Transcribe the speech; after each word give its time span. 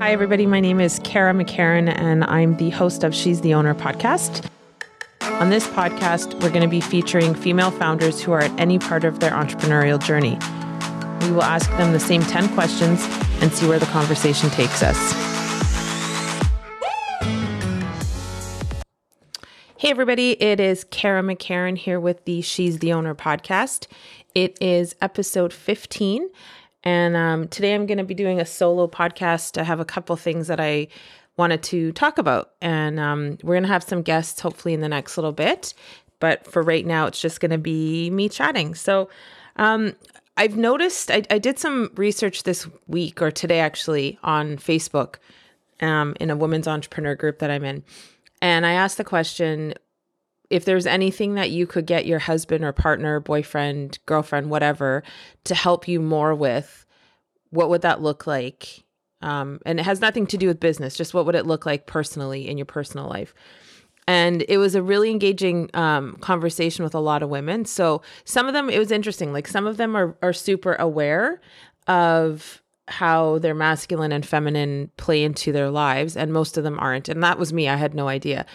Hi, 0.00 0.12
everybody. 0.12 0.46
My 0.46 0.60
name 0.60 0.80
is 0.80 0.98
Kara 1.04 1.34
McCarran, 1.34 1.94
and 1.94 2.24
I'm 2.24 2.56
the 2.56 2.70
host 2.70 3.04
of 3.04 3.14
She's 3.14 3.42
the 3.42 3.52
Owner 3.52 3.74
podcast. 3.74 4.48
On 5.20 5.50
this 5.50 5.66
podcast, 5.66 6.32
we're 6.42 6.48
going 6.48 6.62
to 6.62 6.68
be 6.68 6.80
featuring 6.80 7.34
female 7.34 7.70
founders 7.70 8.18
who 8.18 8.32
are 8.32 8.40
at 8.40 8.58
any 8.58 8.78
part 8.78 9.04
of 9.04 9.20
their 9.20 9.32
entrepreneurial 9.32 10.02
journey. 10.02 10.38
We 11.26 11.34
will 11.34 11.42
ask 11.42 11.68
them 11.72 11.92
the 11.92 12.00
same 12.00 12.22
10 12.22 12.48
questions 12.54 13.06
and 13.42 13.52
see 13.52 13.68
where 13.68 13.78
the 13.78 13.84
conversation 13.84 14.48
takes 14.48 14.82
us. 14.82 14.96
Hey, 19.76 19.90
everybody. 19.90 20.30
It 20.42 20.60
is 20.60 20.84
Kara 20.84 21.22
McCarran 21.22 21.76
here 21.76 22.00
with 22.00 22.24
the 22.24 22.40
She's 22.40 22.78
the 22.78 22.94
Owner 22.94 23.14
podcast. 23.14 23.86
It 24.34 24.56
is 24.62 24.94
episode 25.02 25.52
15. 25.52 26.30
And 26.84 27.16
um, 27.16 27.48
today 27.48 27.74
I'm 27.74 27.86
going 27.86 27.98
to 27.98 28.04
be 28.04 28.14
doing 28.14 28.40
a 28.40 28.46
solo 28.46 28.86
podcast. 28.86 29.60
I 29.60 29.64
have 29.64 29.80
a 29.80 29.84
couple 29.84 30.16
things 30.16 30.46
that 30.46 30.60
I 30.60 30.88
wanted 31.36 31.62
to 31.64 31.92
talk 31.92 32.18
about. 32.18 32.52
And 32.60 32.98
um, 32.98 33.38
we're 33.42 33.54
going 33.54 33.64
to 33.64 33.68
have 33.68 33.82
some 33.82 34.02
guests 34.02 34.40
hopefully 34.40 34.74
in 34.74 34.80
the 34.80 34.88
next 34.88 35.16
little 35.16 35.32
bit. 35.32 35.74
But 36.18 36.46
for 36.46 36.62
right 36.62 36.86
now, 36.86 37.06
it's 37.06 37.20
just 37.20 37.40
going 37.40 37.50
to 37.50 37.58
be 37.58 38.10
me 38.10 38.28
chatting. 38.28 38.74
So 38.74 39.08
um, 39.56 39.94
I've 40.36 40.56
noticed, 40.56 41.10
I, 41.10 41.22
I, 41.30 41.38
did 41.38 41.58
some 41.58 41.90
research 41.96 42.44
this 42.44 42.66
week 42.86 43.20
or 43.20 43.30
today 43.30 43.60
actually 43.60 44.18
on 44.22 44.56
Facebook 44.56 45.16
um, 45.80 46.14
in 46.20 46.30
a 46.30 46.36
women's 46.36 46.68
entrepreneur 46.68 47.14
group 47.14 47.40
that 47.40 47.50
I'm 47.50 47.64
in. 47.64 47.82
And 48.40 48.64
I 48.64 48.72
asked 48.72 48.96
the 48.96 49.04
question 49.04 49.74
if 50.50 50.64
there's 50.64 50.86
anything 50.86 51.34
that 51.34 51.50
you 51.50 51.66
could 51.66 51.86
get 51.86 52.06
your 52.06 52.18
husband 52.18 52.64
or 52.64 52.72
partner, 52.72 53.20
boyfriend, 53.20 53.98
girlfriend, 54.06 54.50
whatever, 54.50 55.02
to 55.44 55.54
help 55.54 55.88
you 55.88 56.00
more 56.00 56.34
with, 56.34 56.84
what 57.50 57.70
would 57.70 57.82
that 57.82 58.02
look 58.02 58.26
like? 58.26 58.84
Um, 59.22 59.60
and 59.64 59.78
it 59.78 59.84
has 59.84 60.00
nothing 60.00 60.26
to 60.28 60.36
do 60.36 60.48
with 60.48 60.60
business, 60.60 60.96
just 60.96 61.14
what 61.14 61.26
would 61.26 61.34
it 61.34 61.46
look 61.46 61.66
like 61.66 61.86
personally 61.86 62.48
in 62.48 62.58
your 62.58 62.66
personal 62.66 63.08
life? 63.08 63.32
And 64.08 64.44
it 64.48 64.58
was 64.58 64.74
a 64.74 64.82
really 64.82 65.10
engaging 65.10 65.70
um, 65.74 66.16
conversation 66.16 66.82
with 66.82 66.94
a 66.94 67.00
lot 67.00 67.22
of 67.22 67.28
women. 67.28 67.64
So 67.64 68.02
some 68.24 68.48
of 68.48 68.54
them, 68.54 68.68
it 68.68 68.78
was 68.78 68.90
interesting. 68.90 69.32
Like 69.32 69.46
some 69.46 69.66
of 69.66 69.76
them 69.76 69.96
are, 69.96 70.16
are 70.20 70.32
super 70.32 70.74
aware 70.74 71.40
of 71.86 72.60
how 72.88 73.38
their 73.38 73.54
masculine 73.54 74.10
and 74.10 74.26
feminine 74.26 74.90
play 74.96 75.22
into 75.22 75.52
their 75.52 75.70
lives, 75.70 76.16
and 76.16 76.32
most 76.32 76.58
of 76.58 76.64
them 76.64 76.78
aren't. 76.80 77.08
And 77.08 77.22
that 77.22 77.38
was 77.38 77.52
me. 77.52 77.68
I 77.68 77.76
had 77.76 77.94
no 77.94 78.08
idea. 78.08 78.46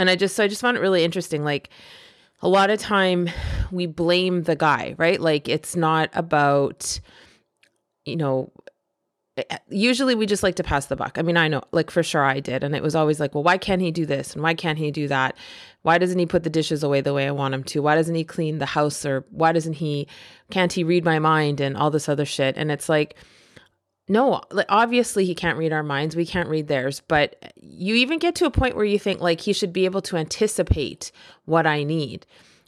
And 0.00 0.08
I 0.08 0.16
just 0.16 0.34
so 0.34 0.44
I 0.44 0.48
just 0.48 0.62
found 0.62 0.78
it 0.78 0.80
really 0.80 1.04
interesting. 1.04 1.44
Like 1.44 1.68
a 2.40 2.48
lot 2.48 2.70
of 2.70 2.80
time 2.80 3.28
we 3.70 3.84
blame 3.84 4.44
the 4.44 4.56
guy, 4.56 4.94
right? 4.96 5.20
Like 5.20 5.46
it's 5.46 5.76
not 5.76 6.08
about, 6.14 6.98
you 8.06 8.16
know, 8.16 8.50
eh, 9.36 9.58
usually 9.68 10.14
we 10.14 10.24
just 10.24 10.42
like 10.42 10.54
to 10.54 10.64
pass 10.64 10.86
the 10.86 10.96
buck. 10.96 11.18
I 11.18 11.22
mean, 11.22 11.36
I 11.36 11.48
know, 11.48 11.60
like 11.72 11.90
for 11.90 12.02
sure 12.02 12.24
I 12.24 12.40
did. 12.40 12.64
And 12.64 12.74
it 12.74 12.82
was 12.82 12.94
always 12.94 13.20
like, 13.20 13.34
well, 13.34 13.44
why 13.44 13.58
can't 13.58 13.82
he 13.82 13.90
do 13.90 14.06
this? 14.06 14.32
And 14.32 14.42
why 14.42 14.54
can't 14.54 14.78
he 14.78 14.90
do 14.90 15.06
that? 15.08 15.36
Why 15.82 15.98
doesn't 15.98 16.18
he 16.18 16.24
put 16.24 16.44
the 16.44 16.50
dishes 16.50 16.82
away 16.82 17.02
the 17.02 17.12
way 17.12 17.26
I 17.26 17.32
want 17.32 17.52
him 17.52 17.64
to? 17.64 17.82
Why 17.82 17.94
doesn't 17.94 18.14
he 18.14 18.24
clean 18.24 18.56
the 18.56 18.64
house? 18.64 19.04
Or 19.04 19.26
why 19.28 19.52
doesn't 19.52 19.74
he, 19.74 20.08
can't 20.50 20.72
he 20.72 20.82
read 20.82 21.04
my 21.04 21.18
mind 21.18 21.60
and 21.60 21.76
all 21.76 21.90
this 21.90 22.08
other 22.08 22.24
shit? 22.24 22.56
And 22.56 22.72
it's 22.72 22.88
like, 22.88 23.16
no, 24.10 24.42
obviously 24.68 25.24
he 25.24 25.36
can't 25.36 25.56
read 25.56 25.72
our 25.72 25.84
minds. 25.84 26.16
We 26.16 26.26
can't 26.26 26.48
read 26.48 26.66
theirs. 26.66 27.00
But 27.06 27.54
you 27.60 27.94
even 27.94 28.18
get 28.18 28.34
to 28.36 28.44
a 28.44 28.50
point 28.50 28.74
where 28.74 28.84
you 28.84 28.98
think 28.98 29.20
like 29.20 29.40
he 29.40 29.52
should 29.52 29.72
be 29.72 29.84
able 29.84 30.02
to 30.02 30.16
anticipate 30.16 31.12
what 31.44 31.64
I 31.64 31.84
need. 31.84 32.26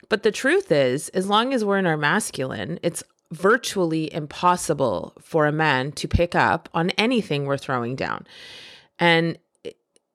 But 0.08 0.22
the 0.22 0.30
truth 0.30 0.70
is, 0.70 1.08
as 1.08 1.26
long 1.26 1.52
as 1.52 1.64
we're 1.64 1.78
in 1.78 1.86
our 1.86 1.96
masculine, 1.96 2.78
it's 2.84 3.02
virtually 3.32 4.12
impossible 4.14 5.14
for 5.20 5.46
a 5.46 5.52
man 5.52 5.90
to 5.92 6.06
pick 6.06 6.36
up 6.36 6.68
on 6.74 6.90
anything 6.90 7.44
we're 7.44 7.58
throwing 7.58 7.96
down. 7.96 8.24
And 9.00 9.36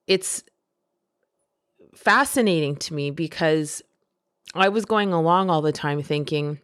it's 0.08 0.44
fascinating 1.94 2.78
to 2.78 2.94
me 2.94 3.12
because 3.12 3.82
I 4.56 4.70
was 4.70 4.86
going 4.86 5.12
along 5.12 5.50
all 5.50 5.62
the 5.62 5.74
time 5.74 6.02
thinking, 6.02 6.60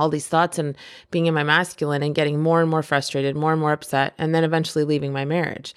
all 0.00 0.08
these 0.08 0.26
thoughts 0.26 0.58
and 0.58 0.76
being 1.10 1.26
in 1.26 1.34
my 1.34 1.44
masculine 1.44 2.02
and 2.02 2.14
getting 2.14 2.40
more 2.40 2.60
and 2.60 2.70
more 2.70 2.82
frustrated, 2.82 3.36
more 3.36 3.52
and 3.52 3.60
more 3.60 3.72
upset, 3.72 4.14
and 4.18 4.34
then 4.34 4.44
eventually 4.44 4.84
leaving 4.84 5.12
my 5.12 5.24
marriage. 5.24 5.74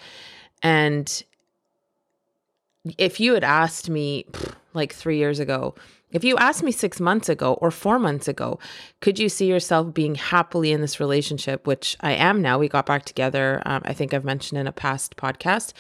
And 0.62 1.24
if 2.98 3.20
you 3.20 3.34
had 3.34 3.44
asked 3.44 3.90
me 3.90 4.26
like 4.74 4.94
three 4.94 5.18
years 5.18 5.40
ago, 5.40 5.76
if 6.12 6.24
you 6.24 6.38
asked 6.38 6.64
me 6.64 6.72
six 6.72 7.00
months 7.00 7.28
ago 7.28 7.54
or 7.56 7.72
four 7.72 7.98
months 8.00 8.28
ago, 8.28 8.60
could 9.02 9.18
you 9.20 9.30
see 9.30 9.48
yourself 9.48 9.94
being 9.94 10.16
happily 10.16 10.72
in 10.72 10.80
this 10.80 11.00
relationship, 11.00 11.66
which 11.66 11.98
I 12.02 12.14
am 12.14 12.42
now? 12.42 12.60
We 12.60 12.70
got 12.70 12.86
back 12.86 13.04
together. 13.04 13.62
Um, 13.66 13.82
I 13.84 13.94
think 13.94 14.14
I've 14.14 14.24
mentioned 14.24 14.60
in 14.60 14.68
a 14.68 14.72
past 14.72 15.18
podcast, 15.18 15.74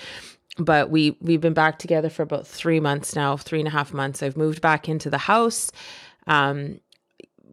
but 0.57 0.89
we 0.89 1.15
we've 1.21 1.41
been 1.41 1.53
back 1.53 1.77
together 1.77 2.09
for 2.09 2.23
about 2.23 2.47
three 2.47 2.79
months 2.79 3.15
now, 3.15 3.37
three 3.37 3.59
and 3.59 3.67
a 3.67 3.71
half 3.71 3.93
months. 3.93 4.23
I've 4.23 4.35
moved 4.35 4.59
back 4.59 4.89
into 4.89 5.09
the 5.09 5.19
house. 5.19 5.71
Um, 6.25 6.79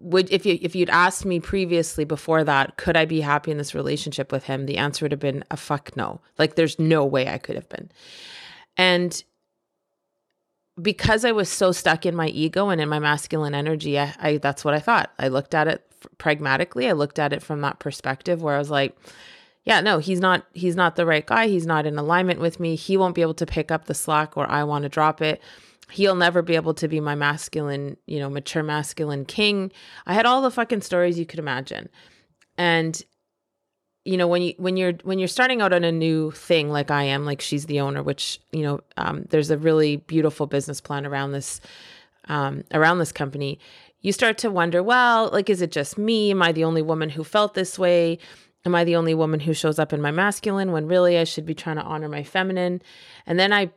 would 0.03 0.31
if 0.33 0.47
you 0.47 0.59
if 0.61 0.75
you'd 0.75 0.91
asked 0.91 1.25
me 1.25 1.41
previously 1.41 2.05
before 2.05 2.45
that, 2.45 2.77
could 2.77 2.97
I 2.97 3.05
be 3.05 3.21
happy 3.21 3.51
in 3.51 3.59
this 3.59 3.75
relationship 3.75 4.33
with 4.33 4.45
him? 4.45 4.67
The 4.67 4.79
answer 4.79 5.05
would 5.05 5.13
have 5.13 5.21
been 5.21 5.45
a 5.51 5.57
fuck 5.57 5.97
no. 5.97 6.21
Like 6.39 6.55
there's 6.55 6.79
no 6.79 7.05
way 7.05 7.29
I 7.29 7.39
could 7.39 7.57
have 7.57 7.69
been. 7.69 7.91
And 8.77 9.23
because 10.81 11.25
I 11.25 11.33
was 11.33 11.49
so 11.49 11.73
stuck 11.73 12.07
in 12.07 12.15
my 12.15 12.29
ego 12.29 12.71
and 12.71 12.81
in 12.81 12.89
my 12.89 12.99
masculine 12.99 13.55
energy, 13.55 13.99
I, 13.99 14.15
I 14.19 14.37
that's 14.39 14.65
what 14.65 14.75
I 14.75 14.81
thought. 14.81 15.11
I 15.19 15.29
looked 15.29 15.55
at 15.55 15.69
it 15.69 15.87
pragmatically. 16.19 16.89
I 16.89 16.93
looked 16.93 17.19
at 17.19 17.33
it 17.33 17.43
from 17.43 17.61
that 17.61 17.79
perspective 17.79 18.43
where 18.43 18.55
I 18.55 18.59
was 18.59 18.71
like, 18.71 18.97
yeah, 19.65 19.81
no, 19.81 19.99
he's 19.99 20.21
not 20.21 20.47
he's 20.53 20.77
not 20.77 20.97
the 20.97 21.07
right 21.07 21.27
guy. 21.27 21.49
He's 21.49 21.67
not 21.67 21.87
in 21.87 21.99
alignment 21.99 22.41
with 22.41 22.59
me. 22.59 22.75
He 22.75 22.97
won't 22.97 23.15
be 23.15 23.23
able 23.23 23.35
to 23.35 23.47
pick 23.47 23.71
up 23.71 23.85
the 23.85 23.95
slack 23.95 24.37
or 24.37 24.49
I 24.49 24.65
want 24.65 24.85
to 24.85 24.89
drop 24.89 25.21
it 25.21 25.41
he'll 25.91 26.15
never 26.15 26.43
be 26.43 26.57
able 26.57 26.75
to 26.75 26.89
be 26.89 27.01
my 27.01 27.15
masculine, 27.15 27.97
you 28.07 28.19
know, 28.19 28.31
mature 28.31 28.63
masculine 28.63 29.25
king. 29.25 29.73
I 30.07 30.15
had 30.15 30.27
all 30.27 30.43
the 30.43 30.51
fucking 30.51 30.83
stories 30.83 31.19
you 31.19 31.27
could 31.27 31.39
imagine. 31.39 31.89
And 32.57 33.03
you 34.05 34.17
know, 34.17 34.27
when 34.27 34.43
you 34.43 34.55
when 34.57 34.77
you're 34.77 34.95
when 35.05 35.19
you're 35.19 35.29
starting 35.29 35.61
out 35.61 35.73
on 35.73 35.85
a 35.85 35.93
new 35.93 36.31
thing 36.31 36.71
like 36.71 36.91
I 36.91 37.05
am, 37.05 37.27
like 37.27 37.41
she's 37.41 37.67
the 37.67 37.81
owner, 37.81 38.03
which, 38.03 38.41
you 38.51 38.63
know, 38.63 38.81
um, 38.97 39.27
there's 39.29 39.51
a 39.51 39.59
really 39.59 39.97
beautiful 39.97 40.47
business 40.47 40.81
plan 40.81 41.07
around 41.07 41.33
this 41.33 41.61
um, 42.29 42.65
around 42.73 42.99
this 42.99 43.13
company. 43.13 43.59
You 44.01 44.13
start 44.13 44.39
to 44.39 44.51
wonder, 44.51 44.83
well, 44.83 45.29
like 45.33 45.51
is 45.51 45.61
it 45.61 45.71
just 45.71 45.99
me? 45.99 46.31
Am 46.31 46.43
I 46.43 46.53
the 46.53 46.65
only 46.65 46.81
woman 46.81 47.11
who 47.11 47.25
felt 47.25 47.53
this 47.55 47.79
way? 47.79 48.19
Am 48.65 48.75
I 48.75 48.85
the 48.85 48.97
only 48.97 49.15
woman 49.15 49.41
who 49.41 49.53
shows 49.53 49.79
up 49.79 49.93
in 49.93 50.01
my 50.01 50.11
masculine 50.11 50.73
when 50.73 50.87
really 50.87 51.19
I 51.19 51.25
should 51.25 51.47
be 51.47 51.55
trying 51.55 51.77
to 51.77 51.83
honor 51.83 52.09
my 52.09 52.23
feminine? 52.23 52.81
And 53.27 53.39
then 53.39 53.53
I 53.53 53.71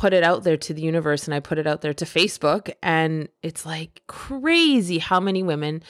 put 0.00 0.14
it 0.14 0.24
out 0.24 0.44
there 0.44 0.56
to 0.56 0.72
the 0.72 0.80
universe 0.80 1.26
and 1.26 1.34
I 1.34 1.40
put 1.40 1.58
it 1.58 1.66
out 1.66 1.82
there 1.82 1.92
to 1.92 2.06
Facebook 2.06 2.72
and 2.82 3.28
it's 3.42 3.66
like 3.66 4.00
crazy 4.06 4.96
how 4.96 5.20
many 5.20 5.42
women 5.42 5.82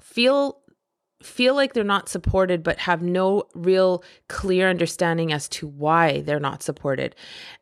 feel 0.00 0.62
feel 1.22 1.54
like 1.54 1.74
they're 1.74 1.84
not 1.84 2.08
supported 2.08 2.62
but 2.62 2.78
have 2.78 3.02
no 3.02 3.42
real 3.54 4.02
clear 4.30 4.70
understanding 4.70 5.30
as 5.30 5.46
to 5.50 5.66
why 5.66 6.22
they're 6.22 6.40
not 6.40 6.62
supported. 6.62 7.14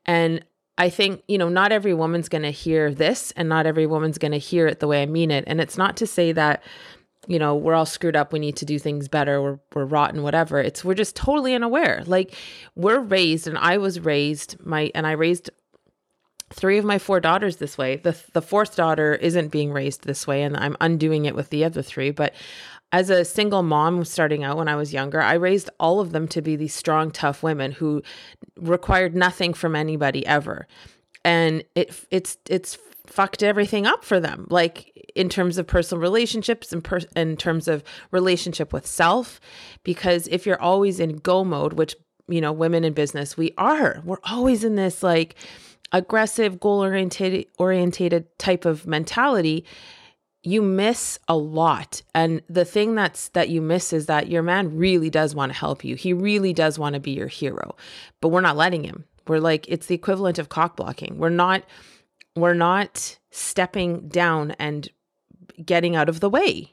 And 0.07 0.45
I 0.79 0.89
think, 0.89 1.25
you 1.27 1.37
know, 1.37 1.49
not 1.49 1.73
every 1.73 1.95
woman's 1.95 2.29
going 2.29 2.43
to 2.43 2.53
hear 2.53 2.95
this 2.95 3.33
and 3.33 3.49
not 3.49 3.67
every 3.67 3.89
woman's 3.89 4.19
going 4.19 4.31
to 4.31 4.39
hear 4.39 4.69
it 4.69 4.79
the 4.79 4.87
way 4.87 5.03
I 5.03 5.07
mean 5.07 5.33
it. 5.33 5.43
And 5.49 5.61
it's 5.61 5.77
not 5.77 5.97
to 5.97 6.07
say 6.07 6.31
that 6.31 6.63
you 7.27 7.39
know, 7.39 7.55
we're 7.55 7.75
all 7.75 7.85
screwed 7.85 8.17
up. 8.17 8.33
We 8.33 8.39
need 8.39 8.57
to 8.57 8.65
do 8.65 8.79
things 8.79 9.07
better. 9.07 9.43
We're, 9.43 9.59
we're 9.75 9.85
rotten, 9.85 10.23
whatever. 10.23 10.61
It's, 10.61 10.83
we're 10.83 10.95
just 10.95 11.15
totally 11.15 11.55
unaware. 11.55 12.03
Like 12.07 12.35
we're 12.75 13.01
raised 13.01 13.47
and 13.47 13.59
I 13.59 13.77
was 13.77 14.01
raised 14.01 14.57
my, 14.65 14.91
and 14.95 15.07
I 15.07 15.13
raised 15.13 15.51
three 16.51 16.79
of 16.79 16.85
my 16.85 16.99
four 16.99 17.21
daughters 17.21 17.57
this 17.57 17.77
way. 17.79 17.97
The 17.97 18.17
the 18.33 18.43
fourth 18.43 18.77
daughter 18.77 19.15
isn't 19.15 19.49
being 19.49 19.73
raised 19.73 20.05
this 20.05 20.27
way 20.27 20.43
and 20.43 20.57
I'm 20.57 20.77
undoing 20.81 21.25
it 21.25 21.35
with 21.35 21.51
the 21.51 21.65
other 21.65 21.83
three, 21.83 22.11
but 22.11 22.35
as 22.91 23.11
a 23.11 23.25
single 23.25 23.63
mom 23.63 24.05
starting 24.05 24.45
out 24.45 24.57
when 24.57 24.69
I 24.69 24.77
was 24.77 24.95
younger, 24.95 25.21
I 25.21 25.35
raised 25.35 25.69
all 25.79 26.01
of 26.01 26.13
them 26.13 26.27
to 26.29 26.41
be 26.41 26.57
these 26.57 26.75
strong, 26.75 27.11
tough 27.11 27.43
women 27.43 27.73
who 27.73 28.03
required 28.57 29.15
nothing 29.15 29.53
from 29.53 29.77
anybody 29.77 30.27
ever. 30.27 30.67
And 31.25 31.65
it 31.75 32.07
it's 32.11 32.39
it's 32.49 32.79
fucked 33.07 33.43
everything 33.43 33.87
up 33.87 34.05
for 34.05 34.21
them 34.21 34.47
like 34.51 34.93
in 35.15 35.29
terms 35.29 35.57
of 35.57 35.67
personal 35.67 36.01
relationships 36.01 36.73
and 36.73 36.85
per- 36.85 37.01
in 37.17 37.37
terms 37.37 37.67
of 37.67 37.83
relationship 38.11 38.71
with 38.73 38.87
self 38.87 39.41
because 39.83 40.29
if 40.29 40.45
you're 40.45 40.61
always 40.61 41.01
in 41.01 41.17
go 41.17 41.43
mode 41.43 41.73
which 41.73 41.97
you 42.29 42.41
know 42.41 42.53
women 42.53 42.85
in 42.85 42.93
business 42.93 43.35
we 43.35 43.53
are 43.57 44.03
we're 44.05 44.19
always 44.25 44.63
in 44.63 44.75
this 44.75 45.03
like 45.03 45.37
aggressive, 45.93 46.61
goal 46.61 46.81
oriented 46.81 47.47
orientated 47.59 48.39
type 48.39 48.65
of 48.65 48.87
mentality, 48.87 49.65
you 50.43 50.63
miss 50.63 51.19
a 51.29 51.37
lot. 51.37 52.03
And 52.15 52.43
the 52.49 52.65
thing 52.65 52.95
that's 52.95 53.29
that 53.31 53.49
you 53.49 53.61
miss 53.61 53.93
is 53.93 54.07
that 54.07 54.29
your 54.29 54.43
man 54.43 54.77
really 54.77 55.11
does 55.11 55.35
want 55.35 55.53
to 55.53 55.59
help 55.59 55.85
you. 55.85 55.97
He 55.97 56.13
really 56.13 56.53
does 56.53 56.79
want 56.79 56.95
to 56.95 57.01
be 57.01 57.13
your 57.13 57.29
hero. 57.29 57.77
But 58.21 58.29
we're 58.29 58.41
not 58.41 58.57
letting 58.57 58.85
him. 58.85 59.05
We're 59.27 59.41
like 59.41 59.67
it's 59.69 59.87
the 59.87 59.95
equivalent 59.95 60.39
of 60.39 60.49
cock 60.49 60.77
blocking. 60.77 61.19
We're 61.19 61.29
not 61.29 61.65
we're 62.37 62.55
not 62.55 63.19
stepping 63.31 64.09
down 64.09 64.53
and 64.53 64.89
getting 65.65 65.97
out 65.97 66.09
of 66.09 66.21
the 66.21 66.31
way. 66.31 66.73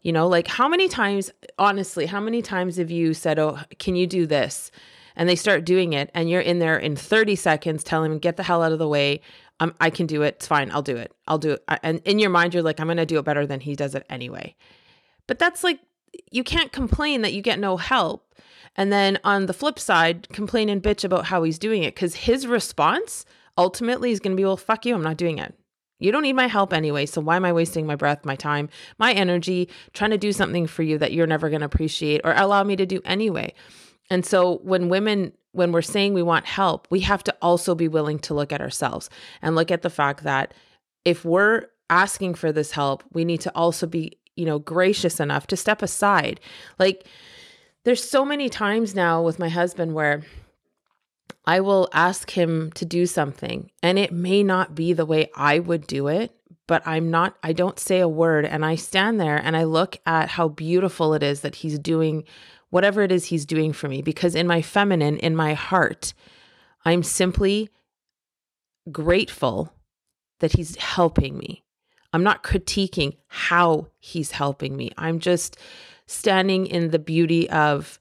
You 0.00 0.12
know, 0.12 0.26
like 0.26 0.48
how 0.48 0.68
many 0.68 0.88
times 0.88 1.30
honestly, 1.58 2.06
how 2.06 2.20
many 2.20 2.42
times 2.42 2.76
have 2.76 2.90
you 2.90 3.14
said, 3.14 3.38
"Oh, 3.38 3.60
can 3.78 3.94
you 3.94 4.06
do 4.06 4.26
this?" 4.26 4.72
And 5.16 5.28
they 5.28 5.36
start 5.36 5.64
doing 5.64 5.92
it 5.92 6.10
and 6.14 6.30
you're 6.30 6.40
in 6.40 6.58
there 6.58 6.78
in 6.78 6.96
30 6.96 7.36
seconds 7.36 7.84
telling 7.84 8.10
them 8.10 8.18
get 8.18 8.36
the 8.36 8.42
hell 8.42 8.62
out 8.62 8.72
of 8.72 8.78
the 8.78 8.88
way. 8.88 9.20
Um, 9.60 9.74
i 9.80 9.90
can 9.90 10.06
do 10.06 10.22
it. 10.22 10.36
It's 10.36 10.46
fine. 10.46 10.70
I'll 10.72 10.82
do 10.82 10.96
it. 10.96 11.14
I'll 11.28 11.38
do 11.38 11.52
it. 11.52 11.64
And 11.82 12.00
in 12.04 12.18
your 12.18 12.30
mind 12.30 12.54
you're 12.54 12.62
like 12.62 12.80
i'm 12.80 12.86
going 12.86 12.96
to 12.96 13.06
do 13.06 13.18
it 13.18 13.24
better 13.24 13.46
than 13.46 13.60
he 13.60 13.76
does 13.76 13.94
it 13.94 14.06
anyway. 14.10 14.56
But 15.26 15.38
that's 15.38 15.62
like 15.62 15.80
you 16.30 16.44
can't 16.44 16.72
complain 16.72 17.22
that 17.22 17.32
you 17.32 17.42
get 17.42 17.58
no 17.58 17.76
help. 17.76 18.34
And 18.76 18.92
then 18.92 19.18
on 19.22 19.46
the 19.46 19.52
flip 19.52 19.78
side 19.78 20.28
complain 20.30 20.68
and 20.68 20.82
bitch 20.82 21.04
about 21.04 21.26
how 21.26 21.42
he's 21.42 21.58
doing 21.58 21.82
it 21.82 21.94
because 21.94 22.14
his 22.14 22.46
response 22.46 23.24
ultimately 23.58 24.10
is 24.10 24.20
going 24.20 24.32
to 24.32 24.40
be 24.40 24.44
well 24.44 24.56
fuck 24.56 24.86
you. 24.86 24.94
I'm 24.94 25.02
not 25.02 25.16
doing 25.16 25.38
it. 25.38 25.54
You 26.02 26.10
don't 26.10 26.22
need 26.22 26.32
my 26.32 26.48
help 26.48 26.72
anyway. 26.72 27.06
So 27.06 27.20
why 27.20 27.36
am 27.36 27.44
I 27.44 27.52
wasting 27.52 27.86
my 27.86 27.94
breath, 27.94 28.24
my 28.24 28.34
time, 28.34 28.68
my 28.98 29.12
energy 29.12 29.68
trying 29.92 30.10
to 30.10 30.18
do 30.18 30.32
something 30.32 30.66
for 30.66 30.82
you 30.82 30.98
that 30.98 31.12
you're 31.12 31.28
never 31.28 31.48
going 31.48 31.60
to 31.60 31.66
appreciate 31.66 32.22
or 32.24 32.34
allow 32.36 32.64
me 32.64 32.74
to 32.76 32.84
do 32.84 33.00
anyway? 33.04 33.54
And 34.10 34.24
so 34.26 34.58
when 34.62 34.88
women, 34.88 35.32
when 35.52 35.72
we're 35.72 35.82
saying 35.82 36.14
we 36.14 36.22
want 36.22 36.46
help, 36.46 36.86
we 36.90 37.00
have 37.00 37.24
to 37.24 37.36
also 37.42 37.74
be 37.74 37.88
willing 37.88 38.18
to 38.20 38.34
look 38.34 38.52
at 38.52 38.60
ourselves 38.60 39.10
and 39.40 39.54
look 39.54 39.70
at 39.70 39.82
the 39.82 39.90
fact 39.90 40.24
that 40.24 40.54
if 41.04 41.24
we're 41.24 41.66
asking 41.90 42.34
for 42.34 42.52
this 42.52 42.72
help, 42.72 43.04
we 43.12 43.24
need 43.24 43.40
to 43.42 43.54
also 43.54 43.86
be, 43.86 44.18
you 44.36 44.46
know, 44.46 44.58
gracious 44.58 45.20
enough 45.20 45.46
to 45.48 45.56
step 45.56 45.82
aside. 45.82 46.40
Like 46.78 47.06
there's 47.84 48.08
so 48.08 48.24
many 48.24 48.48
times 48.48 48.94
now 48.94 49.22
with 49.22 49.38
my 49.38 49.48
husband 49.48 49.94
where 49.94 50.22
I 51.44 51.60
will 51.60 51.88
ask 51.92 52.30
him 52.30 52.70
to 52.72 52.84
do 52.84 53.06
something 53.06 53.70
and 53.82 53.98
it 53.98 54.12
may 54.12 54.42
not 54.42 54.74
be 54.74 54.92
the 54.92 55.06
way 55.06 55.30
I 55.34 55.58
would 55.58 55.86
do 55.86 56.06
it, 56.06 56.34
but 56.66 56.82
I'm 56.86 57.10
not, 57.10 57.36
I 57.42 57.52
don't 57.52 57.78
say 57.78 58.00
a 58.00 58.08
word. 58.08 58.44
And 58.44 58.64
I 58.64 58.76
stand 58.76 59.20
there 59.20 59.36
and 59.36 59.56
I 59.56 59.64
look 59.64 59.98
at 60.06 60.28
how 60.28 60.48
beautiful 60.48 61.14
it 61.14 61.22
is 61.22 61.40
that 61.40 61.56
he's 61.56 61.78
doing 61.78 62.24
whatever 62.72 63.02
it 63.02 63.12
is 63.12 63.26
he's 63.26 63.44
doing 63.44 63.70
for 63.70 63.86
me. 63.86 64.00
Because 64.00 64.34
in 64.34 64.46
my 64.46 64.62
feminine, 64.62 65.18
in 65.18 65.36
my 65.36 65.52
heart, 65.52 66.14
I'm 66.86 67.02
simply 67.02 67.68
grateful 68.90 69.74
that 70.40 70.52
he's 70.52 70.74
helping 70.76 71.36
me. 71.36 71.62
I'm 72.14 72.22
not 72.22 72.42
critiquing 72.42 73.18
how 73.28 73.88
he's 74.00 74.30
helping 74.30 74.74
me. 74.74 74.90
I'm 74.96 75.18
just 75.18 75.58
standing 76.06 76.66
in 76.66 76.90
the 76.90 76.98
beauty 76.98 77.48
of 77.50 78.00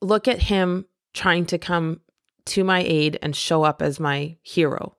look 0.00 0.28
at 0.28 0.42
him 0.42 0.86
trying 1.12 1.44
to 1.46 1.58
come 1.58 2.00
to 2.46 2.62
my 2.62 2.84
aid 2.86 3.18
and 3.20 3.34
show 3.34 3.64
up 3.64 3.82
as 3.82 3.98
my 3.98 4.36
hero. 4.40 4.94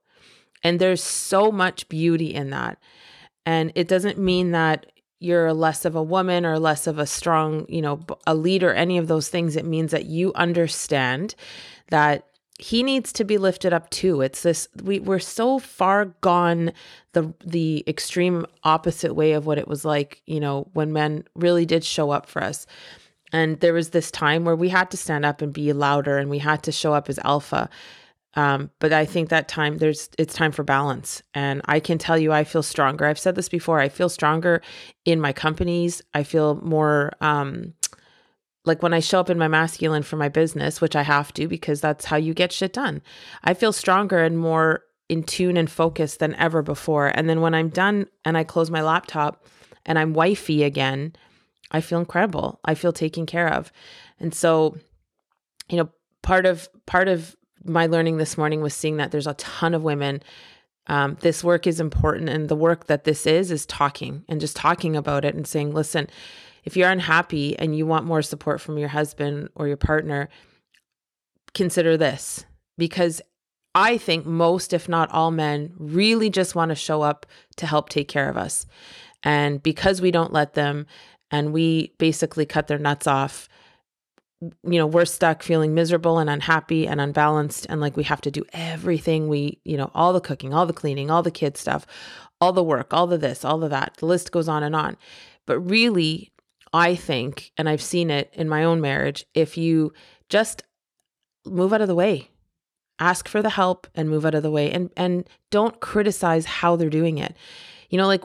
And 0.64 0.80
there's 0.80 1.02
so 1.02 1.50
much 1.50 1.88
beauty 1.88 2.34
in 2.34 2.50
that. 2.50 2.78
And 3.46 3.72
it 3.76 3.88
doesn't 3.88 4.18
mean 4.18 4.52
that 4.52 4.86
you're 5.20 5.54
less 5.54 5.86
of 5.86 5.96
a 5.96 6.04
woman 6.04 6.46
or 6.46 6.60
less 6.60 6.88
of 6.88 6.98
a 6.98 7.06
strong, 7.06 7.66
you 7.68 7.82
know, 7.82 8.00
a 8.26 8.34
leader, 8.34 8.74
any 8.74 8.98
of 8.98 9.08
those 9.08 9.28
things. 9.28 9.56
It 9.56 9.66
means 9.66 9.92
that 9.92 10.06
you 10.06 10.34
understand 10.34 11.36
that 11.90 12.26
he 12.58 12.84
needs 12.84 13.14
to 13.14 13.24
be 13.24 13.38
lifted 13.38 13.72
up 13.72 13.90
too. 13.90 14.22
It's 14.22 14.44
this 14.44 14.68
we 14.84 15.00
we're 15.00 15.20
so 15.20 15.60
far 15.60 16.06
gone 16.22 16.74
the 17.14 17.34
the 17.46 17.84
extreme 17.88 18.46
opposite 18.64 19.14
way 19.14 19.32
of 19.32 19.46
what 19.46 19.58
it 19.58 19.68
was 19.68 19.86
like, 19.86 20.22
you 20.26 20.42
know, 20.42 20.68
when 20.74 20.92
men 20.92 21.24
really 21.36 21.66
did 21.66 21.84
show 21.84 22.12
up 22.12 22.26
for 22.26 22.44
us. 22.44 22.68
And 23.32 23.60
there 23.62 23.74
was 23.74 23.90
this 23.90 24.12
time 24.12 24.44
where 24.44 24.56
we 24.56 24.70
had 24.70 24.92
to 24.92 24.98
stand 24.98 25.24
up 25.24 25.42
and 25.42 25.54
be 25.54 25.72
louder 25.72 26.18
and 26.18 26.30
we 26.30 26.40
had 26.40 26.64
to 26.64 26.72
show 26.72 26.94
up 26.94 27.10
as 27.10 27.20
alpha. 27.20 27.70
Um, 28.40 28.72
but 28.80 28.94
I 28.94 29.04
think 29.04 29.28
that 29.30 29.50
time 29.50 29.80
there's 29.80 30.10
it's 30.18 30.34
time 30.34 30.54
for 30.54 30.64
balance. 30.64 31.22
And 31.34 31.62
I 31.66 31.82
can 31.82 31.98
tell 31.98 32.18
you 32.18 32.32
I 32.32 32.46
feel 32.46 32.64
stronger. 32.64 33.06
I've 33.06 33.20
said 33.20 33.36
this 33.36 33.50
before. 33.50 33.82
I 33.82 33.90
feel 33.90 34.08
stronger 34.08 34.62
in 35.04 35.20
my 35.20 35.34
companies. 35.34 36.02
I 36.14 36.24
feel 36.24 36.56
more 36.62 37.12
um 37.20 37.74
like 38.64 38.82
when 38.82 38.94
I 38.94 39.02
show 39.02 39.20
up 39.20 39.30
in 39.30 39.38
my 39.38 39.50
masculine 39.50 40.04
for 40.04 40.16
my 40.16 40.30
business, 40.30 40.80
which 40.80 40.96
I 40.96 41.02
have 41.02 41.34
to 41.34 41.50
because 41.50 41.82
that's 41.82 42.06
how 42.06 42.16
you 42.16 42.34
get 42.34 42.54
shit 42.54 42.72
done. 42.72 43.02
I 43.44 43.54
feel 43.54 43.74
stronger 43.74 44.20
and 44.20 44.38
more 44.38 44.84
in 45.10 45.24
tune 45.24 45.58
and 45.58 45.70
focused 45.70 46.20
than 46.20 46.36
ever 46.36 46.62
before. 46.62 47.08
And 47.08 47.28
then 47.28 47.42
when 47.42 47.54
I'm 47.54 47.70
done 47.70 48.08
and 48.24 48.38
I 48.38 48.46
close 48.46 48.72
my 48.72 48.82
laptop 48.82 49.46
and 49.86 50.00
I'm 50.00 50.14
wifey 50.14 50.64
again, 50.64 51.14
I 51.72 51.82
feel 51.82 52.00
incredible. 52.00 52.62
I 52.64 52.74
feel 52.76 52.94
taken 52.94 53.26
care 53.26 53.52
of. 53.52 53.72
And 54.18 54.34
so, 54.34 54.78
you 55.68 55.76
know, 55.76 55.90
part 56.22 56.46
of 56.46 56.70
part 56.86 57.10
of 57.10 57.36
my 57.64 57.86
learning 57.88 58.18
this 58.18 58.38
morning 58.38 58.62
was 58.62 58.74
seeing 58.74 58.98
that 58.98 59.12
there's 59.12 59.28
a 59.28 59.34
ton 59.36 59.74
of 59.74 59.84
women. 59.84 60.24
Um, 60.88 61.18
this 61.22 61.44
work 61.44 61.68
is 61.68 61.80
important, 61.80 62.30
and 62.30 62.50
the 62.50 62.56
work 62.56 62.88
that 62.88 63.04
this 63.04 63.28
is 63.28 63.52
is 63.52 63.66
talking 63.66 64.24
and 64.28 64.42
just 64.42 64.56
talking 64.56 64.96
about 64.96 65.26
it 65.26 65.36
and 65.36 65.46
saying, 65.46 65.74
listen, 65.74 66.08
if 66.64 66.76
you're 66.76 66.90
unhappy 66.90 67.58
and 67.58 67.76
you 67.76 67.86
want 67.86 68.06
more 68.06 68.22
support 68.22 68.60
from 68.62 68.78
your 68.78 68.90
husband 68.90 69.50
or 69.56 69.68
your 69.68 69.78
partner, 69.78 70.30
consider 71.54 71.98
this 71.98 72.46
because 72.78 73.22
I 73.76 73.98
think 73.98 74.26
most, 74.26 74.74
if 74.74 74.90
not 74.90 75.12
all 75.12 75.32
men, 75.32 75.74
really 75.78 76.30
just 76.30 76.56
want 76.56 76.70
to 76.70 76.76
show 76.76 77.02
up 77.02 77.26
to 77.58 77.68
help 77.68 77.90
take 77.90 78.08
care 78.08 78.30
of 78.30 78.38
us. 78.38 78.66
And 79.24 79.62
because 79.62 80.02
we 80.02 80.12
don't 80.12 80.34
let 80.34 80.54
them, 80.54 80.88
and 81.32 81.54
we 81.54 81.94
basically 82.00 82.46
cut 82.46 82.68
their 82.68 82.80
nuts 82.80 83.06
off 83.06 83.48
you 84.42 84.80
know 84.80 84.88
we're 84.88 85.06
stuck 85.06 85.44
feeling 85.44 85.74
miserable 85.74 86.20
and 86.20 86.30
unhappy 86.30 86.88
and 86.88 87.02
unbalanced. 87.02 87.66
And 87.70 87.82
like 87.82 87.98
we 87.98 88.04
have 88.04 88.22
to 88.22 88.32
do 88.32 88.46
everything 88.54 89.28
we 89.28 89.60
you 89.64 89.78
know 89.78 89.92
all 89.94 90.14
the 90.14 90.22
cooking 90.22 90.54
all 90.54 90.66
the 90.66 90.74
cleaning 90.74 91.12
all 91.12 91.24
the 91.24 91.32
kids 91.32 91.60
stuff 91.60 91.86
all 92.42 92.54
the 92.54 92.64
work 92.64 92.94
all 92.94 93.08
the 93.08 93.18
this 93.18 93.44
all 93.44 93.64
of 93.64 93.70
that. 93.70 93.96
The 93.98 94.06
list 94.06 94.32
goes 94.32 94.48
on 94.48 94.64
and 94.64 94.76
on. 94.76 94.98
But 95.46 95.60
really 95.60 96.32
i 96.72 96.94
think 96.94 97.52
and 97.58 97.68
i've 97.68 97.82
seen 97.82 98.12
it 98.12 98.32
in 98.34 98.48
my 98.48 98.64
own 98.64 98.80
marriage 98.80 99.26
if 99.34 99.58
you 99.58 99.92
just 100.30 100.62
move 101.44 101.74
out 101.74 101.82
of 101.82 101.88
the 101.88 101.96
way 101.96 102.30
ask 103.00 103.28
for 103.28 103.42
the 103.42 103.50
help 103.50 103.88
and 103.96 104.10
move 104.10 104.26
out 104.26 104.36
of 104.36 104.44
the 104.44 104.52
way. 104.52 104.72
And 104.72 104.90
and 104.96 105.28
don't 105.50 105.80
criticize 105.80 106.46
how 106.46 106.76
they're 106.76 106.90
doing 106.90 107.18
it. 107.18 107.36
You 107.90 107.98
know 107.98 108.08
like 108.08 108.24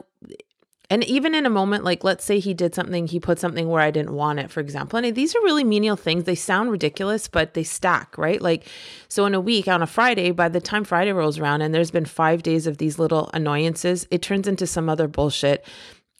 and 0.95 1.03
even 1.03 1.35
in 1.35 1.45
a 1.45 1.49
moment 1.49 1.83
like 1.83 2.05
let's 2.05 2.23
say 2.23 2.39
he 2.39 2.53
did 2.53 2.73
something 2.73 3.05
he 3.05 3.19
put 3.19 3.37
something 3.37 3.67
where 3.67 3.81
i 3.81 3.91
didn't 3.91 4.13
want 4.13 4.39
it 4.39 4.49
for 4.49 4.61
example 4.61 4.97
and 4.97 5.13
these 5.13 5.35
are 5.35 5.41
really 5.41 5.63
menial 5.63 5.97
things 5.97 6.23
they 6.23 6.35
sound 6.35 6.71
ridiculous 6.71 7.27
but 7.27 7.53
they 7.53 7.63
stack 7.63 8.17
right 8.17 8.41
like 8.41 8.65
so 9.09 9.25
in 9.25 9.33
a 9.33 9.41
week 9.41 9.67
on 9.67 9.81
a 9.81 9.87
friday 9.87 10.31
by 10.31 10.47
the 10.47 10.61
time 10.61 10.85
friday 10.85 11.11
rolls 11.11 11.37
around 11.37 11.61
and 11.61 11.73
there's 11.73 11.91
been 11.91 12.05
five 12.05 12.41
days 12.41 12.65
of 12.65 12.77
these 12.77 12.97
little 12.97 13.29
annoyances 13.33 14.07
it 14.09 14.21
turns 14.21 14.47
into 14.47 14.65
some 14.65 14.87
other 14.87 15.07
bullshit 15.07 15.65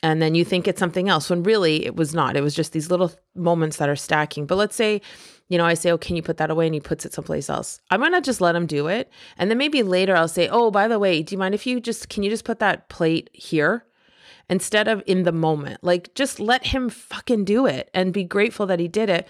and 0.04 0.22
then 0.22 0.36
you 0.36 0.44
think 0.44 0.68
it's 0.68 0.80
something 0.80 1.08
else 1.08 1.30
when 1.30 1.42
really 1.42 1.86
it 1.86 1.96
was 1.96 2.14
not 2.14 2.36
it 2.36 2.42
was 2.42 2.54
just 2.54 2.74
these 2.74 2.92
little 2.92 3.14
moments 3.34 3.78
that 3.78 3.88
are 3.88 3.96
stacking 3.96 4.46
but 4.46 4.58
let's 4.58 4.76
say 4.76 5.02
you 5.48 5.60
know, 5.60 5.66
I 5.66 5.76
say, 5.76 5.92
Oh, 5.92 5.98
can 6.00 6.16
you 6.16 6.24
put 6.24 6.38
that 6.38 6.50
away? 6.50 6.66
And 6.66 6.74
he 6.74 6.80
puts 6.80 7.06
it 7.06 7.14
someplace 7.14 7.52
else. 7.52 7.80
I 7.92 7.98
might 7.98 8.12
not 8.12 8.24
just 8.24 8.42
let 8.42 8.56
him 8.56 8.66
do 8.66 8.88
it. 8.88 9.12
And 9.38 9.48
then 9.48 9.60
maybe 9.60 9.84
later 9.84 10.16
I'll 10.16 10.28
say, 10.28 10.50
Oh, 10.50 10.72
by 10.72 10.88
the 10.88 10.98
way, 10.98 11.22
do 11.22 11.36
you 11.36 11.38
mind 11.38 11.54
if 11.54 11.68
you 11.68 11.80
just, 11.80 12.10
can 12.10 12.24
you 12.24 12.32
just 12.32 12.46
put 12.46 12.58
that 12.58 12.90
plate 12.90 13.30
here? 13.32 13.86
Instead 14.50 14.88
of 14.88 15.04
in 15.06 15.24
the 15.24 15.32
moment. 15.32 15.84
Like 15.84 16.14
just 16.16 16.40
let 16.40 16.68
him 16.68 16.90
fucking 16.90 17.46
do 17.46 17.66
it 17.66 17.90
and 17.94 18.14
be 18.14 18.24
grateful 18.24 18.66
that 18.68 18.80
he 18.80 18.88
did 18.88 19.10
it. 19.10 19.28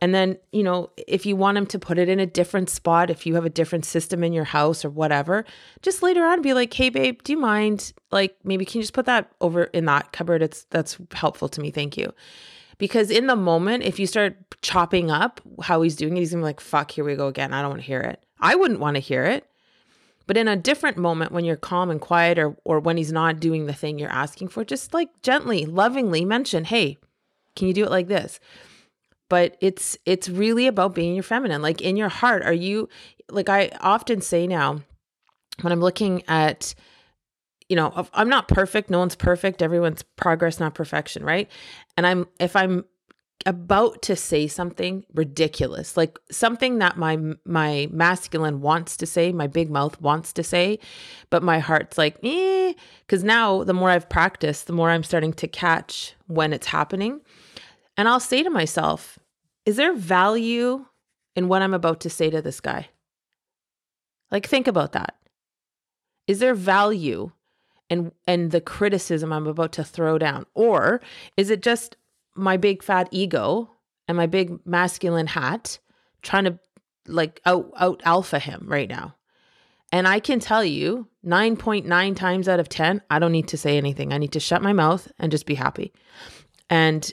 And 0.00 0.14
then, 0.14 0.38
you 0.52 0.62
know, 0.62 0.90
if 1.06 1.24
you 1.24 1.36
want 1.36 1.56
him 1.56 1.66
to 1.66 1.78
put 1.78 1.98
it 1.98 2.08
in 2.08 2.20
a 2.20 2.26
different 2.26 2.68
spot, 2.68 3.10
if 3.10 3.26
you 3.26 3.36
have 3.36 3.46
a 3.46 3.50
different 3.50 3.84
system 3.84 4.24
in 4.24 4.32
your 4.32 4.44
house 4.44 4.84
or 4.84 4.90
whatever, 4.90 5.44
just 5.82 6.02
later 6.02 6.24
on 6.24 6.42
be 6.42 6.52
like, 6.52 6.74
"Hey 6.74 6.90
babe, 6.90 7.22
do 7.22 7.32
you 7.32 7.38
mind 7.38 7.92
like 8.10 8.36
maybe 8.44 8.64
can 8.64 8.78
you 8.78 8.82
just 8.82 8.92
put 8.92 9.06
that 9.06 9.30
over 9.40 9.64
in 9.64 9.84
that 9.86 10.12
cupboard? 10.12 10.42
It's 10.42 10.64
that's 10.70 10.98
helpful 11.12 11.48
to 11.48 11.60
me. 11.60 11.70
Thank 11.70 11.96
you." 11.96 12.12
Because 12.78 13.10
in 13.10 13.26
the 13.26 13.36
moment, 13.36 13.84
if 13.84 13.98
you 13.98 14.06
start 14.06 14.36
chopping 14.62 15.10
up 15.10 15.40
how 15.62 15.82
he's 15.82 15.96
doing 15.96 16.16
it, 16.16 16.20
he's 16.20 16.32
gonna 16.32 16.40
be 16.40 16.46
like, 16.46 16.60
fuck, 16.60 16.90
here 16.90 17.04
we 17.04 17.14
go 17.14 17.28
again. 17.28 17.52
I 17.52 17.60
don't 17.60 17.70
want 17.70 17.82
to 17.82 17.86
hear 17.86 18.00
it. 18.00 18.24
I 18.40 18.56
wouldn't 18.56 18.80
want 18.80 18.96
to 18.96 19.00
hear 19.00 19.24
it. 19.24 19.46
But 20.26 20.36
in 20.36 20.48
a 20.48 20.56
different 20.56 20.96
moment 20.96 21.32
when 21.32 21.44
you're 21.44 21.56
calm 21.56 21.90
and 21.90 22.00
quiet 22.00 22.38
or 22.38 22.56
or 22.64 22.80
when 22.80 22.96
he's 22.96 23.12
not 23.12 23.40
doing 23.40 23.66
the 23.66 23.74
thing 23.74 23.98
you're 23.98 24.10
asking 24.10 24.48
for, 24.48 24.64
just 24.64 24.94
like 24.94 25.10
gently, 25.22 25.66
lovingly 25.66 26.24
mention, 26.24 26.64
"Hey, 26.64 26.98
can 27.56 27.68
you 27.68 27.74
do 27.74 27.84
it 27.84 27.90
like 27.90 28.08
this?" 28.08 28.40
But 29.28 29.56
it's 29.60 29.98
it's 30.06 30.28
really 30.28 30.66
about 30.66 30.94
being 30.94 31.14
your 31.14 31.22
feminine. 31.22 31.62
Like 31.62 31.80
in 31.80 31.96
your 31.96 32.08
heart, 32.08 32.42
are 32.42 32.52
you 32.52 32.88
like 33.30 33.48
I 33.48 33.70
often 33.80 34.20
say 34.20 34.46
now 34.46 34.80
when 35.60 35.72
I'm 35.72 35.80
looking 35.80 36.22
at 36.28 36.74
you 37.68 37.76
know, 37.76 38.06
I'm 38.12 38.28
not 38.28 38.46
perfect, 38.46 38.90
no 38.90 38.98
one's 38.98 39.16
perfect, 39.16 39.62
everyone's 39.62 40.02
progress 40.02 40.60
not 40.60 40.74
perfection, 40.74 41.24
right? 41.24 41.50
And 41.96 42.06
I'm 42.06 42.26
if 42.38 42.56
I'm 42.56 42.84
about 43.46 44.00
to 44.02 44.16
say 44.16 44.46
something 44.46 45.04
ridiculous, 45.12 45.96
like 45.96 46.18
something 46.30 46.78
that 46.78 46.96
my 46.96 47.18
my 47.44 47.88
masculine 47.90 48.60
wants 48.60 48.96
to 48.96 49.06
say, 49.06 49.32
my 49.32 49.46
big 49.46 49.70
mouth 49.70 50.00
wants 50.00 50.32
to 50.34 50.42
say, 50.42 50.78
but 51.30 51.42
my 51.42 51.58
heart's 51.58 51.98
like, 51.98 52.16
eh, 52.22 52.72
because 53.00 53.22
now 53.22 53.62
the 53.64 53.74
more 53.74 53.90
I've 53.90 54.08
practiced, 54.08 54.66
the 54.66 54.72
more 54.72 54.90
I'm 54.90 55.02
starting 55.02 55.32
to 55.34 55.48
catch 55.48 56.14
when 56.26 56.52
it's 56.52 56.68
happening. 56.68 57.20
And 57.96 58.08
I'll 58.08 58.20
say 58.20 58.42
to 58.42 58.50
myself, 58.50 59.18
is 59.66 59.76
there 59.76 59.94
value 59.94 60.86
in 61.36 61.48
what 61.48 61.62
I'm 61.62 61.74
about 61.74 62.00
to 62.00 62.10
say 62.10 62.30
to 62.30 62.40
this 62.40 62.60
guy? 62.60 62.88
Like 64.30 64.46
think 64.46 64.66
about 64.66 64.92
that. 64.92 65.16
Is 66.26 66.38
there 66.38 66.54
value 66.54 67.32
in 67.90 68.12
in 68.26 68.48
the 68.48 68.60
criticism 68.60 69.32
I'm 69.32 69.46
about 69.46 69.72
to 69.72 69.84
throw 69.84 70.18
down? 70.18 70.46
Or 70.54 71.02
is 71.36 71.50
it 71.50 71.62
just 71.62 71.96
my 72.34 72.56
big 72.56 72.82
fat 72.82 73.08
ego 73.10 73.70
and 74.08 74.16
my 74.16 74.26
big 74.26 74.66
masculine 74.66 75.26
hat 75.26 75.78
trying 76.22 76.44
to 76.44 76.58
like 77.06 77.40
out 77.46 77.70
out 77.76 78.02
alpha 78.04 78.38
him 78.38 78.64
right 78.66 78.88
now. 78.88 79.14
And 79.92 80.08
I 80.08 80.18
can 80.18 80.40
tell 80.40 80.64
you 80.64 81.06
9.9 81.24 82.16
times 82.16 82.48
out 82.48 82.58
of 82.58 82.68
10, 82.68 83.00
I 83.10 83.18
don't 83.20 83.30
need 83.30 83.48
to 83.48 83.56
say 83.56 83.76
anything. 83.76 84.12
I 84.12 84.18
need 84.18 84.32
to 84.32 84.40
shut 84.40 84.60
my 84.60 84.72
mouth 84.72 85.10
and 85.20 85.30
just 85.30 85.46
be 85.46 85.54
happy. 85.54 85.92
And 86.68 87.12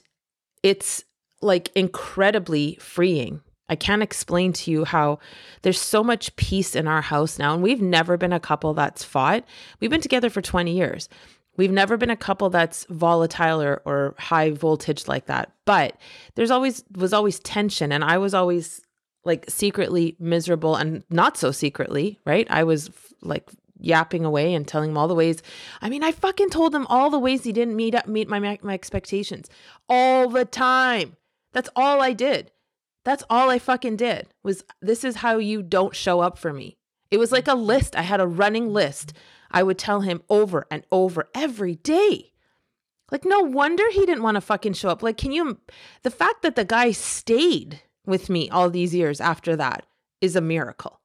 it's 0.63 1.03
like 1.41 1.69
incredibly 1.75 2.75
freeing. 2.79 3.41
I 3.69 3.75
can't 3.75 4.03
explain 4.03 4.51
to 4.53 4.71
you 4.71 4.83
how 4.83 5.19
there's 5.61 5.79
so 5.79 6.03
much 6.03 6.35
peace 6.35 6.75
in 6.75 6.87
our 6.87 7.01
house 7.01 7.37
now. 7.37 7.53
And 7.53 7.63
we've 7.63 7.81
never 7.81 8.17
been 8.17 8.33
a 8.33 8.39
couple 8.39 8.73
that's 8.73 9.03
fought. 9.03 9.45
We've 9.79 9.91
been 9.91 10.01
together 10.01 10.29
for 10.29 10.41
20 10.41 10.75
years. 10.75 11.07
We've 11.58 11.72
never 11.72 11.98
been 11.98 12.10
a 12.10 12.15
couple 12.15 12.50
that's 12.50 12.86
volatile 12.89 13.62
or, 13.62 13.81
or 13.86 14.15
high 14.17 14.51
voltage 14.51 15.08
like 15.08 15.25
that. 15.25 15.51
But 15.65 15.98
there's 16.36 16.51
always 16.51 16.84
was 16.96 17.13
always 17.13 17.39
tension. 17.39 17.91
And 17.91 18.03
I 18.03 18.17
was 18.17 18.34
always 18.34 18.81
like 19.24 19.46
secretly 19.50 20.15
miserable 20.20 20.75
and 20.75 21.03
not 21.10 21.38
so 21.38 21.51
secretly, 21.51 22.20
right? 22.25 22.48
I 22.50 22.63
was 22.63 22.89
like 23.22 23.50
yapping 23.79 24.25
away 24.25 24.53
and 24.53 24.67
telling 24.67 24.91
him 24.91 24.98
all 24.98 25.08
the 25.08 25.15
ways. 25.15 25.41
I 25.81 25.89
mean, 25.89 26.03
I 26.03 26.12
fucking 26.12 26.50
told 26.50 26.74
him 26.74 26.88
all 26.88 27.10
the 27.10 27.20
ways 27.20 27.43
he 27.43 27.51
didn't 27.51 27.75
meet 27.75 27.96
up 27.96 28.08
meet 28.08 28.29
my 28.29 28.39
my 28.62 28.74
expectations 28.74 29.50
all 29.89 30.29
the 30.29 30.46
time. 30.46 31.17
That's 31.51 31.70
all 31.75 32.01
I 32.01 32.13
did. 32.13 32.51
That's 33.03 33.24
all 33.29 33.50
I 33.50 33.60
fucking 33.60 33.98
did. 33.98 34.29
Was 34.43 34.63
this 34.81 35.03
is 35.03 35.17
how 35.17 35.38
you 35.38 35.63
don't 35.63 35.96
show 35.96 36.22
up 36.22 36.38
for 36.38 36.53
me. 36.53 36.77
It 37.10 37.17
was 37.17 37.31
like 37.31 37.48
a 37.48 37.55
list. 37.55 37.96
I 37.96 38.03
had 38.03 38.22
a 38.22 38.27
running 38.27 38.72
list. 38.72 39.13
I 39.51 39.63
would 39.63 39.77
tell 39.77 40.01
him 40.01 40.24
over 40.29 40.65
and 40.72 40.84
over 40.91 41.29
every 41.36 41.75
day. 41.75 42.31
Like 43.12 43.25
no 43.25 43.41
wonder 43.41 43.84
he 43.91 44.05
didn't 44.05 44.24
want 44.24 44.36
to 44.36 44.41
fucking 44.41 44.74
show 44.74 44.89
up. 44.89 45.03
Like 45.03 45.17
can 45.17 45.31
you 45.31 45.60
the 46.03 46.12
fact 46.12 46.41
that 46.41 46.55
the 46.55 46.65
guy 46.65 46.91
stayed 46.91 47.81
with 48.05 48.29
me 48.29 48.50
all 48.50 48.70
these 48.70 48.96
years 48.96 49.22
after 49.22 49.55
that 49.55 49.86
is 50.20 50.36
a 50.36 50.41
miracle. 50.41 51.01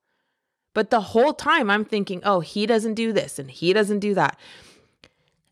But 0.74 0.90
the 0.90 1.00
whole 1.00 1.32
time 1.32 1.70
I'm 1.70 1.84
thinking, 1.84 2.20
"Oh, 2.24 2.40
he 2.40 2.66
doesn't 2.66 2.94
do 2.94 3.12
this 3.12 3.38
and 3.38 3.50
he 3.50 3.72
doesn't 3.72 4.00
do 4.00 4.14
that." 4.14 4.38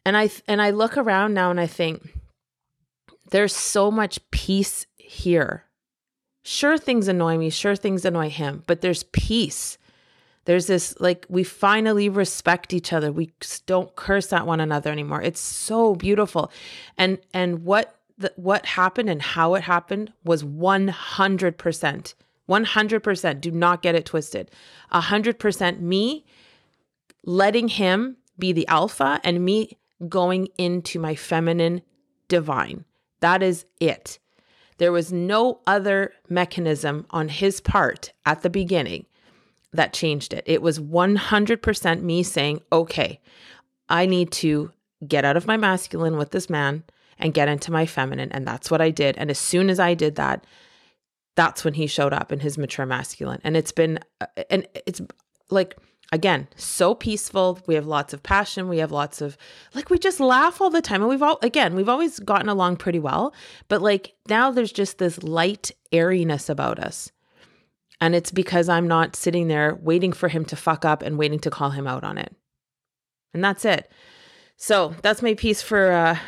And 0.05 0.17
I 0.17 0.31
and 0.47 0.61
I 0.61 0.71
look 0.71 0.97
around 0.97 1.35
now 1.35 1.51
and 1.51 1.59
I 1.59 1.67
think 1.67 2.15
there's 3.31 3.55
so 3.55 3.91
much 3.91 4.19
peace 4.31 4.87
here. 4.97 5.65
Sure 6.43 6.77
things 6.77 7.09
annoy 7.09 7.39
me, 7.39 7.49
sure 7.49 7.75
things 7.75 8.05
annoy 8.05 8.29
him, 8.29 8.63
but 8.67 8.83
there's 8.83 9.05
peace. 9.05 9.79
There's 10.45 10.67
this 10.67 10.95
like 11.01 11.27
we 11.29 11.43
finally 11.43 12.09
respect 12.09 12.73
each 12.73 12.93
other. 12.93 13.11
We 13.11 13.33
don't 13.67 13.95
curse 13.97 14.33
at 14.33 14.47
one 14.47 14.61
another 14.61 14.91
anymore. 14.91 15.23
It's 15.23 15.41
so 15.41 15.95
beautiful. 15.95 16.51
And 16.99 17.19
and 17.33 17.65
what 17.65 17.97
the, 18.19 18.33
what 18.37 18.67
happened 18.67 19.11
and 19.11 19.21
how 19.21 19.55
it 19.55 19.63
happened 19.63 20.13
was 20.25 20.45
100%. 20.45 22.15
100%. 22.49 23.41
Do 23.41 23.51
not 23.51 23.83
get 23.83 23.95
it 23.95 24.05
twisted. 24.05 24.51
100% 24.93 25.81
me 25.81 26.25
letting 27.25 27.69
him 27.69 28.17
be 28.39 28.53
the 28.53 28.69
alpha 28.69 29.21
and 29.25 29.45
me 29.45 29.79
going 30.09 30.49
into 30.59 30.99
my 30.99 31.15
feminine 31.15 31.83
divine. 32.29 32.85
That 33.21 33.43
is 33.43 33.65
it. 33.81 34.19
There 34.79 34.93
was 34.93 35.13
no 35.13 35.61
other 35.67 36.13
mechanism 36.29 37.07
on 37.11 37.29
his 37.29 37.61
part 37.61 38.13
at 38.27 38.43
the 38.43 38.51
beginning 38.51 39.07
that 39.75 39.93
changed 39.93 40.33
it. 40.33 40.45
It 40.47 40.63
was 40.63 40.79
100% 40.79 42.03
me 42.03 42.23
saying, 42.23 42.63
okay, 42.73 43.21
I 43.89 44.07
need 44.07 44.31
to 44.33 44.71
get 45.07 45.25
out 45.25 45.37
of 45.37 45.47
my 45.47 45.57
masculine 45.57 46.17
with 46.17 46.31
this 46.31 46.49
man 46.49 46.85
and 47.19 47.35
get 47.35 47.49
into 47.49 47.73
my 47.73 47.85
feminine. 47.87 48.33
And 48.33 48.47
that's 48.47 48.71
what 48.71 48.81
I 48.81 48.91
did. 48.91 49.19
And 49.19 49.31
as 49.31 49.39
soon 49.39 49.69
as 49.69 49.79
I 49.79 49.95
did 49.95 50.17
that, 50.17 50.47
that's 51.37 51.65
when 51.65 51.75
he 51.75 51.87
showed 51.87 52.13
up 52.13 52.33
in 52.33 52.41
his 52.41 52.57
mature 52.57 52.87
masculine. 52.87 53.41
And 53.45 53.57
it's 53.57 53.73
been, 53.73 53.99
uh, 54.21 54.27
and 54.49 54.67
it's 54.87 55.01
like, 55.51 55.77
again, 56.13 56.47
so 56.55 56.95
peaceful. 56.95 57.59
We 57.67 57.75
have 57.75 57.87
lots 57.87 58.13
of 58.13 58.23
passion. 58.23 58.69
We 58.69 58.79
have 58.79 58.93
lots 58.93 59.21
of, 59.21 59.37
like, 59.75 59.91
we 59.91 59.99
just 59.99 60.21
laugh 60.21 60.61
all 60.61 60.71
the 60.71 60.81
time. 60.81 61.03
And 61.03 61.09
we've 61.09 61.23
all, 61.23 61.39
again, 61.43 61.75
we've 61.75 61.89
always 61.89 62.21
gotten 62.21 62.49
along 62.49 62.77
pretty 62.77 63.01
well. 63.01 63.35
But 63.69 63.83
like 63.83 64.15
now 64.29 64.53
there's 64.53 64.73
just 64.73 64.99
this 64.99 65.23
light 65.23 65.73
airiness 65.91 66.49
about 66.49 66.79
us. 66.79 67.11
And 68.01 68.15
it's 68.15 68.31
because 68.31 68.69
I'm 68.69 68.89
not 68.89 69.17
sitting 69.17 69.49
there 69.49 69.77
waiting 69.77 70.13
for 70.13 70.29
him 70.29 70.45
to 70.47 70.57
fuck 70.57 70.85
up 70.85 71.03
and 71.03 71.19
waiting 71.19 71.39
to 71.41 71.51
call 71.51 71.71
him 71.71 71.87
out 71.87 72.05
on 72.05 72.19
it. 72.19 72.35
And 73.33 73.43
that's 73.43 73.65
it. 73.65 73.91
So 74.57 74.95
that's 75.03 75.23
my 75.23 75.35
piece 75.35 75.63
for, 75.63 75.93
uh, 75.93 76.19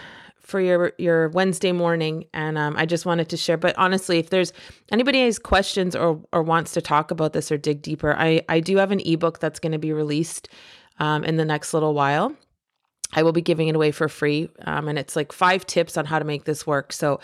for 0.47 0.61
your 0.61 0.93
your 0.97 1.29
Wednesday 1.31 1.73
morning, 1.73 2.25
and 2.33 2.57
um, 2.57 2.77
I 2.77 2.87
just 2.87 3.05
wanted 3.05 3.29
to 3.31 3.37
share. 3.37 3.57
But 3.57 3.77
honestly, 3.77 4.21
if 4.21 4.31
there's 4.31 4.53
anybody 4.93 5.25
has 5.25 5.41
questions 5.41 5.97
or 5.97 6.23
or 6.33 6.43
wants 6.43 6.73
to 6.73 6.81
talk 6.81 7.11
about 7.11 7.33
this 7.33 7.51
or 7.51 7.59
dig 7.59 7.83
deeper, 7.83 8.15
I 8.17 8.43
I 8.49 8.61
do 8.61 8.77
have 8.77 8.93
an 8.93 9.01
ebook 9.01 9.41
that's 9.41 9.59
going 9.59 9.73
to 9.73 9.79
be 9.79 9.93
released 9.93 10.49
um, 11.01 11.25
in 11.25 11.37
the 11.37 11.45
next 11.45 11.75
little 11.75 11.95
while. 11.95 12.33
I 13.13 13.23
will 13.23 13.33
be 13.33 13.43
giving 13.43 13.69
it 13.69 13.77
away 13.77 13.93
for 13.93 14.09
free, 14.09 14.51
um, 14.65 14.89
and 14.89 14.99
it's 14.99 15.17
like 15.17 15.33
five 15.33 15.67
tips 15.67 15.97
on 15.97 16.07
how 16.07 16.19
to 16.19 16.25
make 16.25 16.45
this 16.45 16.67
work. 16.67 16.93
So, 16.93 17.21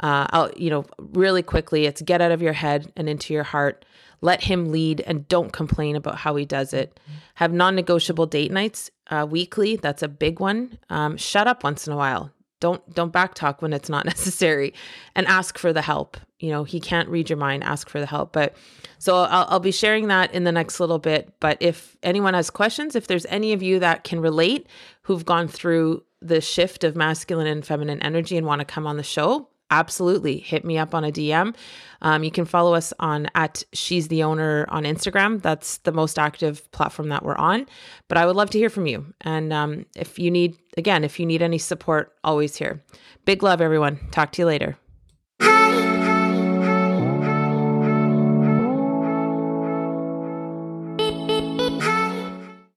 uh, 0.00 0.26
I'll 0.30 0.50
you 0.56 0.70
know 0.70 0.84
really 0.98 1.42
quickly, 1.42 1.86
it's 1.86 2.02
get 2.02 2.20
out 2.20 2.32
of 2.32 2.42
your 2.42 2.52
head 2.52 2.92
and 2.96 3.08
into 3.08 3.32
your 3.34 3.44
heart. 3.44 3.84
Let 4.20 4.42
him 4.42 4.72
lead 4.72 5.02
and 5.06 5.28
don't 5.28 5.52
complain 5.52 5.96
about 5.96 6.16
how 6.16 6.34
he 6.36 6.46
does 6.46 6.72
it. 6.72 6.98
Have 7.34 7.52
non 7.52 7.74
negotiable 7.74 8.26
date 8.26 8.52
nights 8.52 8.90
uh, 9.08 9.26
weekly. 9.28 9.76
That's 9.76 10.02
a 10.02 10.08
big 10.08 10.40
one. 10.40 10.78
Um, 10.88 11.16
shut 11.16 11.46
up 11.46 11.62
once 11.62 11.86
in 11.86 11.92
a 11.92 11.96
while 11.96 12.30
don't 12.64 12.94
don't 12.94 13.12
backtalk 13.12 13.60
when 13.60 13.74
it's 13.74 13.90
not 13.90 14.06
necessary 14.14 14.72
and 15.14 15.26
ask 15.26 15.58
for 15.58 15.70
the 15.70 15.82
help. 15.82 16.16
You 16.38 16.50
know 16.50 16.64
he 16.64 16.80
can't 16.80 17.10
read 17.10 17.28
your 17.28 17.36
mind 17.36 17.62
ask 17.62 17.90
for 17.90 18.00
the 18.00 18.06
help. 18.06 18.32
But 18.32 18.56
so 18.98 19.16
I'll, 19.16 19.46
I'll 19.50 19.60
be 19.60 19.70
sharing 19.70 20.08
that 20.08 20.32
in 20.32 20.44
the 20.44 20.52
next 20.52 20.80
little 20.80 20.98
bit. 20.98 21.30
But 21.40 21.58
if 21.60 21.94
anyone 22.02 22.32
has 22.32 22.48
questions 22.48 22.96
if 22.96 23.06
there's 23.06 23.26
any 23.26 23.52
of 23.52 23.62
you 23.62 23.78
that 23.80 24.02
can 24.02 24.20
relate 24.20 24.66
who've 25.02 25.26
gone 25.26 25.46
through 25.46 26.04
the 26.22 26.40
shift 26.40 26.84
of 26.84 26.96
masculine 26.96 27.46
and 27.46 27.66
feminine 27.66 28.00
energy 28.00 28.38
and 28.38 28.46
want 28.46 28.60
to 28.60 28.64
come 28.64 28.86
on 28.86 28.96
the 28.96 29.02
show 29.02 29.46
absolutely 29.70 30.38
hit 30.38 30.64
me 30.64 30.78
up 30.78 30.94
on 30.94 31.04
a 31.04 31.12
DM. 31.12 31.54
Um, 32.02 32.22
you 32.22 32.30
can 32.30 32.44
follow 32.44 32.74
us 32.74 32.92
on 33.00 33.28
at 33.34 33.64
She's 33.72 34.08
the 34.08 34.22
Owner 34.22 34.66
on 34.68 34.84
Instagram. 34.84 35.42
That's 35.42 35.78
the 35.78 35.92
most 35.92 36.18
active 36.18 36.70
platform 36.70 37.08
that 37.08 37.24
we're 37.24 37.36
on. 37.36 37.66
But 38.08 38.18
I 38.18 38.26
would 38.26 38.36
love 38.36 38.50
to 38.50 38.58
hear 38.58 38.70
from 38.70 38.86
you. 38.86 39.06
And 39.22 39.52
um, 39.52 39.86
if 39.96 40.18
you 40.18 40.30
need, 40.30 40.56
again, 40.76 41.04
if 41.04 41.18
you 41.18 41.26
need 41.26 41.42
any 41.42 41.58
support, 41.58 42.14
always 42.22 42.56
here. 42.56 42.82
Big 43.24 43.42
love, 43.42 43.60
everyone. 43.60 43.98
Talk 44.10 44.32
to 44.32 44.42
you 44.42 44.46
later. 44.46 44.76